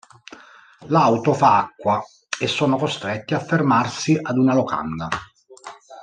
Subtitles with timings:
[0.87, 2.01] L'auto fa acqua
[2.39, 5.07] e sono costretti a fermarsi ad una locanda.